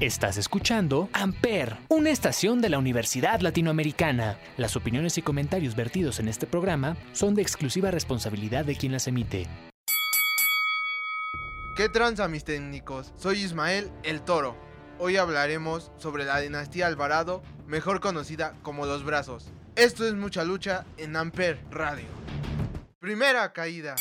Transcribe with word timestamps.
Estás 0.00 0.38
escuchando 0.38 1.10
Amper, 1.12 1.76
una 1.90 2.08
estación 2.08 2.62
de 2.62 2.70
la 2.70 2.78
Universidad 2.78 3.40
Latinoamericana. 3.40 4.38
Las 4.56 4.74
opiniones 4.74 5.18
y 5.18 5.22
comentarios 5.22 5.76
vertidos 5.76 6.20
en 6.20 6.28
este 6.28 6.46
programa 6.46 6.96
son 7.12 7.34
de 7.34 7.42
exclusiva 7.42 7.90
responsabilidad 7.90 8.64
de 8.64 8.76
quien 8.76 8.92
las 8.92 9.06
emite. 9.08 9.46
¿Qué 11.76 11.90
tranza 11.90 12.28
mis 12.28 12.44
técnicos? 12.44 13.12
Soy 13.18 13.40
Ismael 13.40 13.90
el 14.02 14.22
Toro. 14.22 14.56
Hoy 14.98 15.18
hablaremos 15.18 15.92
sobre 15.98 16.24
la 16.24 16.40
dinastía 16.40 16.86
Alvarado, 16.86 17.42
mejor 17.66 18.00
conocida 18.00 18.54
como 18.62 18.86
Los 18.86 19.04
Brazos. 19.04 19.52
Esto 19.76 20.06
es 20.06 20.14
mucha 20.14 20.44
lucha 20.44 20.86
en 20.96 21.14
Amper 21.14 21.62
Radio. 21.70 22.08
Primera 23.00 23.52
caída. 23.52 23.96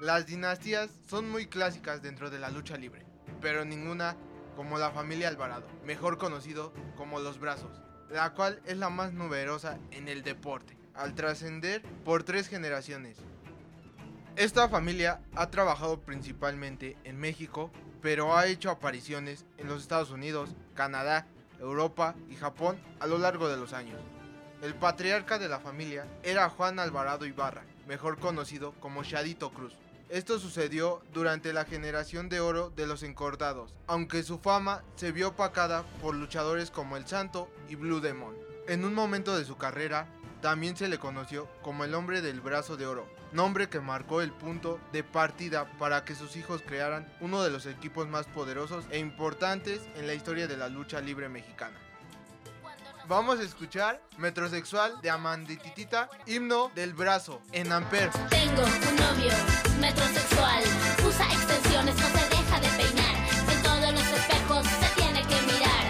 Las 0.00 0.26
dinastías 0.26 0.90
son 1.08 1.28
muy 1.28 1.46
clásicas 1.46 2.00
dentro 2.00 2.30
de 2.30 2.38
la 2.38 2.50
lucha 2.50 2.76
libre, 2.76 3.04
pero 3.40 3.64
ninguna 3.64 4.16
como 4.56 4.78
la 4.78 4.90
familia 4.90 5.28
Alvarado, 5.28 5.66
mejor 5.84 6.18
conocido 6.18 6.72
como 6.96 7.20
los 7.20 7.38
Brazos, 7.38 7.80
la 8.10 8.34
cual 8.34 8.60
es 8.66 8.76
la 8.76 8.90
más 8.90 9.12
numerosa 9.12 9.78
en 9.90 10.08
el 10.08 10.22
deporte, 10.22 10.76
al 10.94 11.14
trascender 11.14 11.82
por 12.04 12.24
tres 12.24 12.48
generaciones. 12.48 13.18
Esta 14.34 14.68
familia 14.68 15.20
ha 15.34 15.50
trabajado 15.50 16.00
principalmente 16.00 16.96
en 17.04 17.18
México, 17.18 17.70
pero 18.00 18.36
ha 18.36 18.46
hecho 18.46 18.70
apariciones 18.70 19.46
en 19.58 19.68
los 19.68 19.82
Estados 19.82 20.10
Unidos, 20.10 20.54
Canadá, 20.74 21.26
Europa 21.60 22.14
y 22.28 22.36
Japón 22.36 22.80
a 23.00 23.06
lo 23.06 23.18
largo 23.18 23.48
de 23.48 23.56
los 23.56 23.72
años. 23.72 24.00
El 24.62 24.74
patriarca 24.74 25.38
de 25.38 25.48
la 25.48 25.60
familia 25.60 26.06
era 26.22 26.48
Juan 26.48 26.78
Alvarado 26.80 27.26
Ibarra, 27.26 27.62
mejor 27.86 28.18
conocido 28.18 28.72
como 28.80 29.04
Shadito 29.04 29.50
Cruz. 29.52 29.76
Esto 30.08 30.38
sucedió 30.38 31.02
durante 31.12 31.52
la 31.52 31.66
generación 31.66 32.30
de 32.30 32.40
oro 32.40 32.70
de 32.70 32.86
los 32.86 33.02
encordados, 33.02 33.74
aunque 33.86 34.22
su 34.22 34.38
fama 34.38 34.82
se 34.96 35.12
vio 35.12 35.28
opacada 35.28 35.82
por 36.00 36.14
luchadores 36.14 36.70
como 36.70 36.96
El 36.96 37.06
Santo 37.06 37.50
y 37.68 37.74
Blue 37.74 38.00
Demon. 38.00 38.34
En 38.68 38.86
un 38.86 38.94
momento 38.94 39.36
de 39.36 39.44
su 39.44 39.58
carrera, 39.58 40.08
también 40.40 40.78
se 40.78 40.88
le 40.88 40.98
conoció 40.98 41.46
como 41.60 41.84
el 41.84 41.94
hombre 41.94 42.22
del 42.22 42.40
brazo 42.40 42.78
de 42.78 42.86
oro, 42.86 43.06
nombre 43.32 43.68
que 43.68 43.80
marcó 43.80 44.22
el 44.22 44.32
punto 44.32 44.80
de 44.92 45.04
partida 45.04 45.70
para 45.78 46.06
que 46.06 46.14
sus 46.14 46.36
hijos 46.36 46.62
crearan 46.62 47.12
uno 47.20 47.42
de 47.42 47.50
los 47.50 47.66
equipos 47.66 48.08
más 48.08 48.26
poderosos 48.28 48.86
e 48.90 48.98
importantes 48.98 49.82
en 49.96 50.06
la 50.06 50.14
historia 50.14 50.46
de 50.46 50.56
la 50.56 50.70
lucha 50.70 51.02
libre 51.02 51.28
mexicana. 51.28 51.76
Vamos 53.08 53.40
a 53.40 53.42
escuchar 53.42 54.02
Metrosexual 54.18 55.00
de 55.00 55.08
Amandititita, 55.08 56.10
himno 56.26 56.70
del 56.74 56.92
brazo, 56.92 57.40
en 57.52 57.72
Amper. 57.72 58.10
Tengo 58.28 58.62
un 58.62 58.96
novio 58.96 59.32
metrosexual, 59.80 60.62
usa 61.08 61.24
extensiones, 61.32 61.94
no 61.96 62.06
se 62.06 62.28
deja 62.28 62.60
de 62.60 62.68
peinar. 62.76 63.16
En 63.50 63.62
todos 63.62 63.92
los 63.94 64.06
espejos 64.12 64.66
se 64.66 65.00
tiene 65.00 65.22
que 65.22 65.40
mirar. 65.50 65.84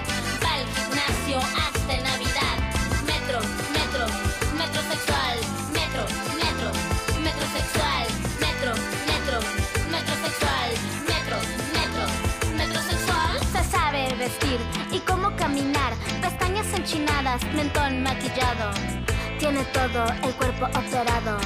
Va 0.45 0.55
al 0.55 0.67
gimnasio 0.77 1.39
hasta 1.59 1.97
Navidad. 2.07 2.57
Metro, 3.05 3.41
metro, 3.75 4.07
metrosexual. 4.57 5.39
Metro, 5.75 6.03
metro, 6.39 6.71
metrosexual. 7.19 8.07
Metro, 8.39 8.73
metro, 9.11 9.39
metrosexual. 9.91 10.71
Metro, 11.09 11.37
metro, 11.75 12.05
metrosexual. 12.57 13.41
Se 13.51 13.65
sabe 13.73 14.15
vestir 14.15 14.78
y 14.99 15.01
cómo 15.01 15.35
caminar. 15.37 15.93
Pestañas 16.21 16.67
enchinadas, 16.75 17.43
mentón 17.55 18.03
maquillado. 18.03 18.71
Tiene 19.39 19.65
todo 19.73 20.05
el 20.25 20.35
cuerpo 20.35 20.67
operado. 20.67 21.39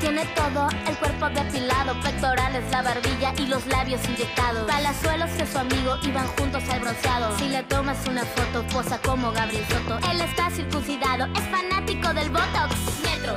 Tiene 0.00 0.24
todo 0.36 0.68
el 0.86 0.96
cuerpo 0.98 1.30
depilado, 1.30 1.98
pectorales, 2.02 2.62
la 2.70 2.82
barbilla 2.82 3.32
y 3.38 3.46
los 3.46 3.66
labios 3.66 4.00
inyectados. 4.06 4.70
Palazuelos 4.70 5.30
que 5.30 5.46
su 5.46 5.58
amigo 5.58 5.96
iban 6.02 6.26
juntos 6.36 6.62
al 6.68 6.80
bronceado. 6.80 7.36
Si 7.38 7.48
le 7.48 7.62
tomas 7.64 8.06
una 8.06 8.24
foto, 8.24 8.66
posa 8.68 8.98
como 8.98 9.32
Gabriel 9.32 9.64
Soto. 9.68 9.98
Él 10.10 10.20
está 10.20 10.50
circuncidado, 10.50 11.26
es 11.34 11.44
fanático 11.50 12.12
del 12.12 12.28
Botox. 12.30 12.74
Metro, 13.02 13.34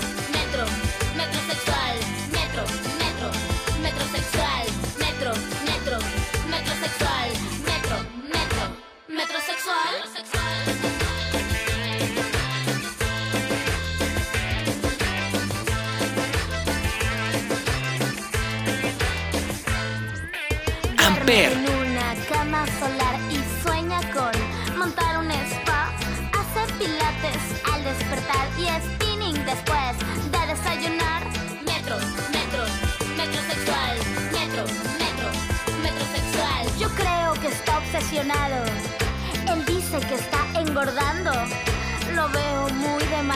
solar 22.80 23.16
y 23.30 23.40
sueña 23.64 24.00
con 24.14 24.32
montar 24.78 25.20
un 25.20 25.32
spa. 25.32 25.92
Hace 26.38 26.74
pilates 26.74 27.42
al 27.72 27.84
despertar 27.84 28.48
y 28.58 28.66
spinning 28.86 29.46
después 29.46 29.94
de 30.32 30.42
desayunar. 30.54 31.24
Metro, 31.66 31.98
metro, 32.32 32.64
metrosexual. 33.16 33.98
Metro, 34.32 34.64
metro, 35.04 35.28
metrosexual. 35.82 36.64
Yo 36.80 36.90
creo 36.96 37.34
que 37.42 37.48
está 37.48 37.78
obsesionado. 37.78 38.64
Él 39.52 39.66
dice 39.66 40.00
que 40.08 40.16
está 40.16 40.40
engordando. 40.60 41.32
Lo 42.16 42.30
veo 42.30 42.70
muy 42.70 43.04
demacrado. 43.04 43.27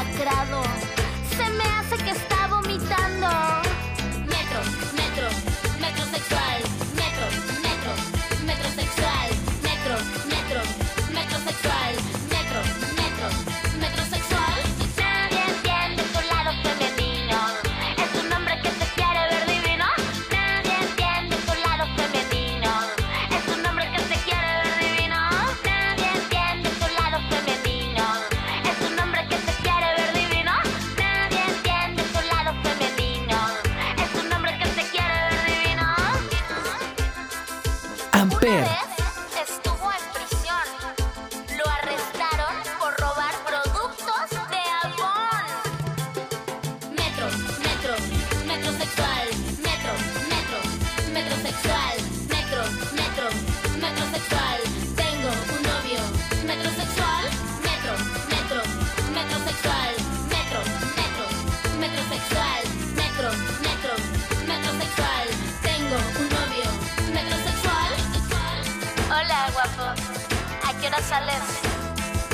¿A 71.01 71.03
qué 71.03 71.13
hora 71.16 71.39
sales? 71.39 71.41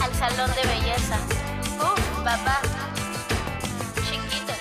Al 0.01 0.13
salón 0.13 0.51
de 0.51 0.67
belleza. 0.67 1.17
Uf, 1.77 2.23
papá. 2.23 2.61
Chiquito. 4.09 4.53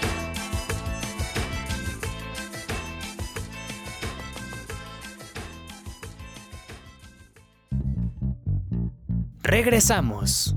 Regresamos. 9.42 10.54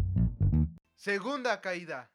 Segunda 0.95 1.61
caída. 1.61 2.09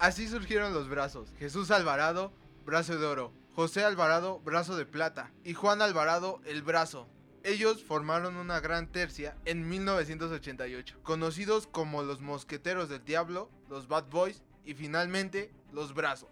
Así 0.00 0.28
surgieron 0.28 0.74
los 0.74 0.88
brazos. 0.88 1.32
Jesús 1.38 1.70
Alvarado, 1.70 2.32
brazo 2.64 2.98
de 2.98 3.06
oro. 3.06 3.32
José 3.54 3.84
Alvarado, 3.84 4.40
brazo 4.40 4.76
de 4.76 4.86
plata. 4.86 5.32
Y 5.44 5.54
Juan 5.54 5.82
Alvarado, 5.82 6.40
el 6.44 6.62
brazo. 6.62 7.08
Ellos 7.44 7.84
formaron 7.84 8.36
una 8.36 8.58
gran 8.60 8.86
tercia 8.86 9.36
en 9.44 9.68
1988, 9.68 10.96
conocidos 11.02 11.66
como 11.66 12.02
los 12.02 12.22
Mosqueteros 12.22 12.88
del 12.88 13.04
Diablo, 13.04 13.50
los 13.68 13.86
Bad 13.86 14.06
Boys 14.08 14.42
y 14.64 14.72
finalmente 14.72 15.52
los 15.70 15.92
Brazos. 15.92 16.30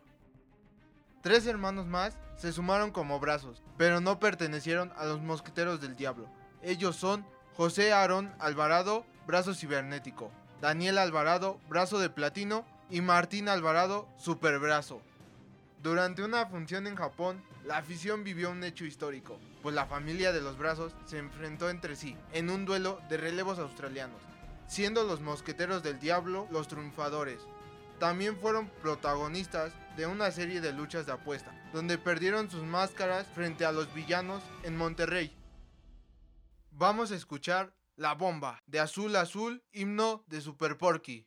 Tres 1.20 1.47
hermanos 1.47 1.87
más 1.87 2.17
se 2.38 2.50
sumaron 2.50 2.93
como 2.93 3.20
brazos, 3.20 3.62
pero 3.76 4.00
no 4.00 4.19
pertenecieron 4.19 4.91
a 4.97 5.05
los 5.05 5.20
Mosqueteros 5.20 5.82
del 5.82 5.97
Diablo. 5.97 6.31
Ellos 6.62 6.97
son 6.97 7.26
José 7.56 7.93
Aarón 7.93 8.35
Alvarado, 8.38 9.05
brazo 9.26 9.53
cibernético, 9.53 10.32
Daniel 10.62 10.97
Alvarado, 10.97 11.61
brazo 11.69 11.99
de 11.99 12.08
platino 12.08 12.65
y 12.88 13.03
Martín 13.03 13.50
Alvarado, 13.50 14.08
superbrazo. 14.17 15.03
Durante 15.82 16.23
una 16.23 16.46
función 16.46 16.87
en 16.87 16.94
Japón, 16.94 17.43
la 17.64 17.79
afición 17.79 18.23
vivió 18.23 18.52
un 18.52 18.62
hecho 18.62 18.84
histórico, 18.84 19.40
pues 19.62 19.75
la 19.75 19.87
familia 19.87 20.31
de 20.31 20.40
los 20.40 20.56
brazos 20.56 20.94
se 21.06 21.19
enfrentó 21.19 21.70
entre 21.70 21.96
sí 21.96 22.17
en 22.32 22.50
un 22.50 22.64
duelo 22.64 23.00
de 23.08 23.17
relevos 23.17 23.58
australianos, 23.58 24.23
siendo 24.69 25.02
los 25.02 25.20
mosqueteros 25.20 25.82
del 25.82 25.99
diablo 25.99 26.46
los 26.52 26.69
triunfadores. 26.69 27.40
También 27.99 28.37
fueron 28.37 28.69
protagonistas 28.81 29.73
de 29.96 30.06
una 30.06 30.31
serie 30.31 30.61
de 30.61 30.73
luchas 30.73 31.05
de 31.06 31.12
apuesta, 31.12 31.52
donde 31.73 31.99
perdieron 31.99 32.49
sus 32.49 32.62
máscaras 32.62 33.26
frente 33.34 33.64
a 33.64 33.73
los 33.73 33.93
villanos 33.93 34.44
en 34.62 34.76
Monterrey. 34.76 35.37
Vamos 36.70 37.11
a 37.11 37.17
escuchar 37.17 37.75
La 37.96 38.14
Bomba 38.14 38.61
de 38.67 38.79
Azul 38.79 39.17
Azul, 39.17 39.64
himno 39.73 40.23
de 40.29 40.43
Super 40.43 40.79
Porky 40.79 41.26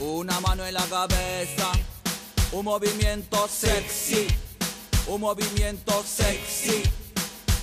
Una 0.00 0.40
mano 0.40 0.64
en 0.64 0.72
la 0.72 0.84
cabeza, 0.86 1.72
un 2.52 2.64
movimiento 2.64 3.46
sexy, 3.46 4.26
un 5.06 5.20
movimiento 5.20 6.02
sexy. 6.02 6.82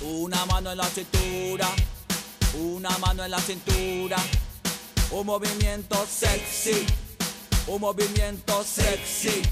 Una 0.02 0.46
mano 0.46 0.70
en 0.70 0.78
la 0.78 0.84
cintura, 0.84 1.68
una 2.54 2.96
mano 2.98 3.24
en 3.24 3.32
la 3.32 3.40
cintura. 3.40 4.18
Un 5.10 5.26
movimiento 5.26 6.06
sexy, 6.08 6.86
un 7.66 7.80
movimiento 7.80 8.62
sexy. 8.62 9.42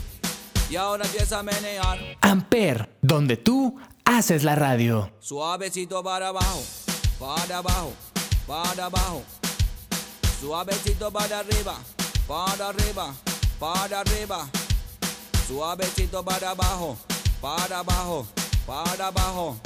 Y 0.70 0.76
ahora 0.76 1.06
empieza 1.06 1.40
a 1.40 1.42
menear. 1.42 1.98
Amper, 2.20 2.88
donde 3.02 3.36
tú 3.36 3.76
haces 4.04 4.44
la 4.44 4.54
radio. 4.54 5.10
Suavecito 5.18 6.04
para 6.04 6.28
abajo, 6.28 6.62
para 7.18 7.58
abajo, 7.58 7.92
para 8.46 8.84
abajo. 8.84 9.24
Suavecito 10.40 11.10
para 11.10 11.40
arriba 11.40 11.76
para 12.26 12.68
arriba, 12.68 13.14
para 13.58 14.00
arriba, 14.00 14.48
suavecito 15.46 16.24
para 16.24 16.50
abajo, 16.50 16.96
para 17.40 17.78
abajo, 17.78 18.26
para 18.66 19.06
abajo, 19.08 19.56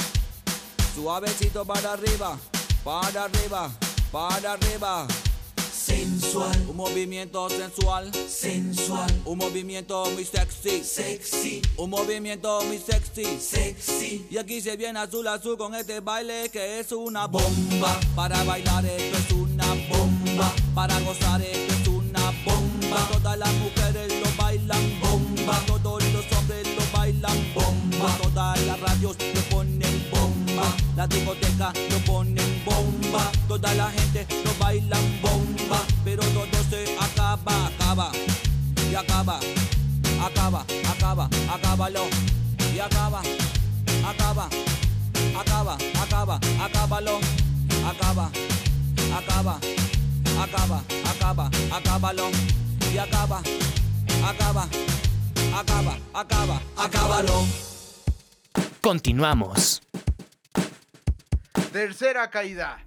suavecito 0.95 1.65
para 1.65 1.95
arriba, 1.95 2.39
para 2.85 3.25
arriba, 3.25 3.71
para 4.13 4.53
arriba. 4.53 5.07
Sensual, 5.73 6.67
un 6.69 6.77
movimiento 6.77 7.49
sensual, 7.49 8.13
sensual, 8.15 9.11
un 9.25 9.39
movimiento 9.39 10.05
muy 10.13 10.25
sexy, 10.25 10.85
sexy, 10.85 11.63
un 11.77 11.91
movimiento 11.91 12.63
muy 12.65 12.79
sexy, 12.79 13.41
sexy. 13.41 14.27
Y 14.31 14.39
aquí 14.39 14.61
se 14.61 14.77
viene 14.77 15.01
azul 15.01 15.27
azul 15.27 15.57
con 15.57 15.75
este 15.75 16.01
baile 16.01 16.49
que 16.51 16.79
es 16.79 16.93
una 16.93 17.27
bomba. 17.27 17.99
Para 18.15 18.45
bailar 18.45 18.85
esto 18.87 19.19
es 19.19 19.33
una 19.33 19.67
bomba, 19.89 20.53
para 20.75 21.00
y 42.75 42.79
acaba, 42.79 43.21
acaba, 44.05 44.49
acaba, 45.39 45.77
acaba, 46.01 46.41
acábalo, 46.63 47.19
acaba, 47.85 48.31
acaba, 49.15 49.61
acaba, 50.41 50.83
acaba, 51.11 51.51
acábalo 51.73 52.31
y 52.93 52.99
acaba, 52.99 53.43
acaba, 54.25 54.69
acaba, 55.55 55.99
acaba, 56.15 56.61
acábalo. 56.77 57.47
Continuamos. 58.81 59.83
Tercera 61.73 62.31
caída. 62.31 62.79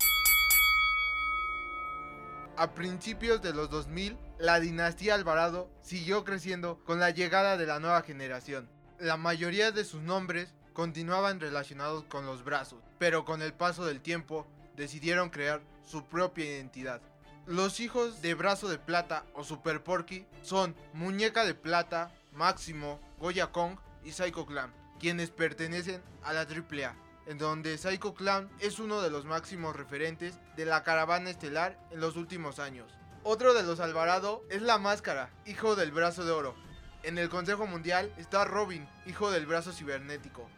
A 2.56 2.74
principios 2.74 3.42
de 3.42 3.54
los 3.54 3.70
2000, 3.70 4.18
la 4.40 4.60
dinastía 4.60 5.16
Alvarado 5.16 5.70
siguió 5.82 6.24
creciendo 6.24 6.80
con 6.86 7.00
la 7.00 7.10
llegada 7.10 7.58
de 7.58 7.66
la 7.66 7.80
nueva 7.80 8.02
generación. 8.04 8.70
La 9.04 9.18
mayoría 9.18 9.74
de 9.74 9.84
sus 9.84 10.02
nombres 10.02 10.54
continuaban 10.72 11.42
relacionados 11.42 12.06
con 12.06 12.26
los 12.26 12.46
brazos, 12.46 12.80
pero 13.00 13.26
con 13.26 13.42
el 13.42 13.54
paso 13.54 13.84
del 13.84 14.00
tiempo 14.00 14.48
decidieron 14.78 15.30
crear 15.30 15.62
su 15.86 16.06
propia 16.06 16.46
identidad. 16.46 17.02
Los 17.46 17.82
hijos 17.82 18.22
de 18.22 18.34
Brazo 18.34 18.70
de 18.70 18.80
Plata 18.80 19.26
o 19.34 19.44
Super 19.44 19.84
Porky 19.84 20.26
son 20.42 20.74
Muñeca 20.94 21.44
de 21.44 21.54
Plata, 21.54 22.14
Máximo, 22.32 23.02
Goya 23.20 23.48
Kong 23.48 23.78
y 24.06 24.14
Psycho 24.14 24.46
Clown, 24.46 24.72
quienes 25.02 25.32
pertenecen 25.32 26.02
a 26.24 26.32
la 26.32 26.44
AAA, 26.44 26.96
en 27.26 27.38
donde 27.38 27.78
Psycho 27.78 28.14
Clown 28.14 28.50
es 28.62 28.80
uno 28.80 29.02
de 29.02 29.10
los 29.10 29.26
máximos 29.26 29.76
referentes 29.76 30.40
de 30.56 30.64
la 30.64 30.84
caravana 30.84 31.30
estelar 31.30 31.78
en 31.92 32.00
los 32.00 32.16
últimos 32.16 32.58
años. 32.58 32.94
Otro 33.24 33.54
de 33.54 33.64
los 33.64 33.82
Alvarado 33.82 34.46
es 34.50 34.62
La 34.62 34.78
Máscara, 34.78 35.30
hijo 35.46 35.76
del 35.76 35.92
Brazo 35.92 36.24
de 36.24 36.32
Oro. 36.32 36.56
En 37.04 37.18
el 37.18 37.28
Consejo 37.28 37.68
Mundial 37.68 38.14
está 38.18 38.46
Robin, 38.46 38.88
hijo 39.06 39.30
del 39.30 39.46
Brazo 39.46 39.74
Cibernético, 39.74 40.50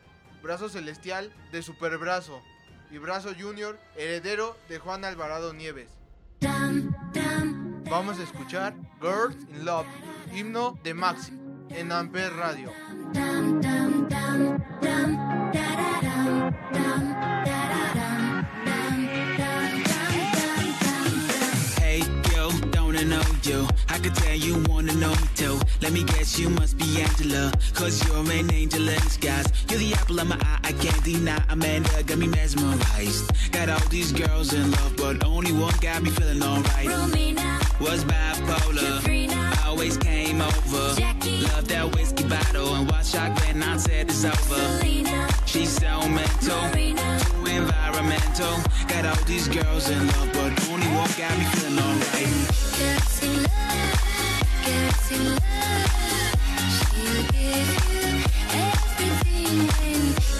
Brazo 0.43 0.69
Celestial 0.69 1.33
de 1.51 1.63
Super 1.63 1.97
Brazo 1.97 2.39
y 2.91 2.99
Brazo 2.99 3.31
Junior, 3.37 3.79
heredero 3.95 4.55
de 4.69 4.77
Juan 4.77 5.05
Alvarado 5.05 5.53
Nieves. 5.53 5.89
Vamos 7.89 8.19
a 8.19 8.23
escuchar 8.23 8.75
Girls 9.01 9.37
in 9.49 9.65
Love, 9.65 9.87
himno 10.35 10.77
de 10.83 10.93
Maxi, 10.93 11.33
en 11.69 11.91
Amper 11.91 12.31
Radio. 12.33 12.71
Could 24.05 24.15
tell 24.15 24.35
you 24.35 24.61
wanna 24.69 24.93
know 24.93 25.09
me 25.09 25.27
too. 25.35 25.59
Let 25.81 25.91
me 25.91 26.03
guess, 26.03 26.37
you 26.37 26.49
must 26.49 26.77
be 26.77 27.01
Angela. 27.01 27.51
Cause 27.73 28.05
you're 28.05 28.17
an 28.17 28.53
angel 28.53 28.87
in 28.87 28.99
disguise. 29.01 29.47
You're 29.69 29.79
the 29.79 29.93
apple 29.95 30.19
of 30.19 30.27
my 30.27 30.35
eye, 30.35 30.59
I 30.63 30.71
can't 30.73 31.03
deny. 31.03 31.41
Amanda 31.49 32.03
got 32.03 32.17
me 32.19 32.27
mesmerized. 32.27 33.23
Got 33.51 33.69
all 33.69 33.87
these 33.89 34.11
girls 34.11 34.53
in 34.53 34.69
love, 34.69 34.95
but 34.97 35.25
only 35.25 35.51
one 35.53 35.73
got 35.81 36.03
me 36.03 36.11
feeling 36.11 36.43
alright. 36.43 36.87
Romina, 36.87 37.79
Was 37.79 38.03
bipolar. 38.05 38.99
Katrina, 38.99 39.53
Always 39.65 39.97
came 39.97 40.39
over. 40.39 40.95
Jackie, 40.99 41.41
Love 41.41 41.67
that 41.69 41.95
whiskey 41.95 42.25
bottle 42.25 42.75
and 42.75 42.91
watch 42.91 43.07
shot 43.07 43.31
when 43.41 43.63
I 43.63 43.77
said 43.77 44.09
it's 44.09 44.23
over. 44.23 44.61
Selena, 44.77 45.27
She's 45.47 45.71
so 45.71 46.07
mental, 46.07 46.61
Marina, 46.69 47.19
too 47.31 47.45
environmental. 47.47 48.55
Got 48.87 49.05
all 49.07 49.23
these 49.25 49.47
girls 49.47 49.89
in 49.89 50.05
love, 50.07 50.29
but 50.33 50.69
only 50.69 50.87
one 50.89 51.09
got 51.17 51.35
me 51.39 51.45
feeling 51.55 51.79
alright. 51.79 52.55
Girls 52.77 53.15
girls 53.19 53.23
in 53.23 53.43
love. 53.43 53.84
She'll 55.03 55.37
give 57.31 57.69
you 57.91 58.23
everything 58.53 60.34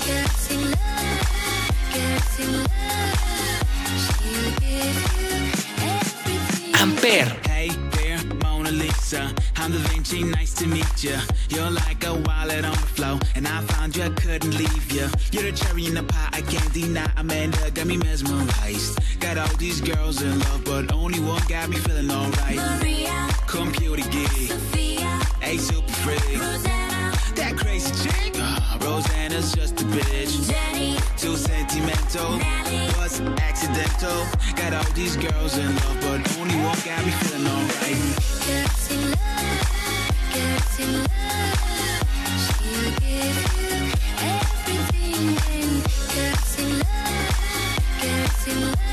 I'm 9.14 9.72
Da 9.72 9.78
Vinci, 9.90 10.24
nice 10.24 10.56
to 10.56 10.68
meet 10.68 11.04
ya. 11.04 11.20
You're 11.50 11.70
like 11.70 12.04
a 12.06 12.14
wallet 12.14 12.66
on 12.66 12.72
the 12.72 12.88
floor, 12.96 13.20
and 13.36 13.48
I 13.48 13.62
found 13.62 13.96
you, 13.96 14.04
I 14.04 14.10
couldn't 14.10 14.58
leave 14.58 14.92
ya. 14.92 15.08
You're 15.32 15.44
the 15.44 15.52
cherry 15.52 15.86
in 15.86 15.94
the 15.94 16.02
pie, 16.02 16.30
I 16.34 16.42
can't 16.42 16.74
deny. 16.74 17.12
Amanda 17.16 17.70
got 17.72 17.86
me 17.86 17.98
mesmerized. 17.98 19.00
Got 19.20 19.38
all 19.38 19.56
these 19.58 19.80
girls 19.80 20.24
in 20.24 20.40
love, 20.40 20.64
but 20.66 20.92
only 20.92 21.20
one 21.20 21.42
got 21.48 21.70
me 21.70 21.78
feeling 21.78 22.10
alright. 22.10 22.56
Maria, 22.56 23.30
Computer 23.46 24.10
geek, 24.10 24.50
Sophia, 24.50 25.22
a 25.44 25.58
super 25.58 25.92
freak 25.92 26.85
that 27.46 27.58
crazy 27.58 27.92
chick? 28.04 28.34
Uh, 28.38 28.78
Rosanna's 28.82 29.54
just 29.54 29.80
a 29.82 29.86
bitch. 29.86 30.50
Jenny. 30.50 30.98
Too 31.18 31.36
sentimental. 31.36 32.38
Nelly. 32.38 32.88
Was 32.98 33.20
accidental. 33.22 34.25
Got 34.56 34.74
all 34.74 34.94
these 34.94 35.16
girls 35.16 35.58
in 35.58 35.75
love, 35.75 35.98
but 36.02 36.38
only 36.40 36.56
one 36.56 36.80
got 36.86 37.06
me 37.06 37.12
feeling 37.12 37.48
alright. 37.48 38.02
Girls 38.46 38.92
in 38.92 39.02
love, 39.12 39.62
girls 40.34 40.80
in 40.80 40.92
love. 41.06 41.60
She'll 42.46 42.92
give 43.04 43.38
you 43.54 43.94
everything. 44.34 45.25
Girls 46.14 46.60
in 46.60 46.70
love, 46.80 47.34
girls 48.02 48.48
in 48.48 48.62
love. 48.62 48.85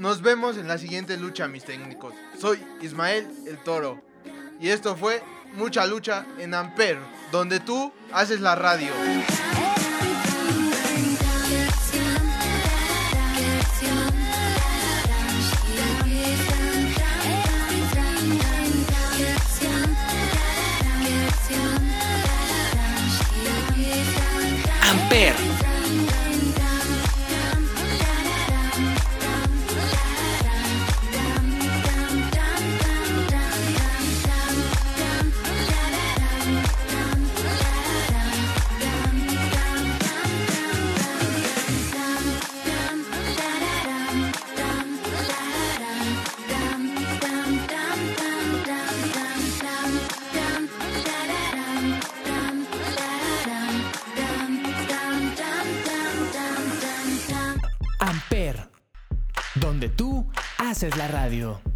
Nos 0.00 0.22
vemos 0.22 0.56
en 0.56 0.66
la 0.66 0.78
siguiente 0.78 1.18
lucha, 1.18 1.46
mis 1.46 1.62
técnicos. 1.62 2.14
Soy 2.38 2.58
Ismael 2.80 3.28
el 3.46 3.58
Toro. 3.58 4.00
Y 4.58 4.70
esto 4.70 4.96
fue 4.96 5.22
Mucha 5.56 5.84
Lucha 5.84 6.24
en 6.38 6.54
Amper, 6.54 6.96
donde 7.30 7.60
tú 7.60 7.92
haces 8.10 8.40
la 8.40 8.54
radio. 8.54 8.94
Haces 60.80 60.96
la 60.96 61.08
radio. 61.08 61.69